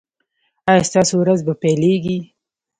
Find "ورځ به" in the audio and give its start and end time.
1.19-1.53